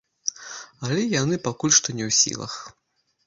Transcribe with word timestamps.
Але 0.85 1.03
яны 1.21 1.35
пакуль 1.47 1.75
што 1.79 1.87
не 1.99 2.03
ў 2.09 2.17
сілах. 2.21 2.53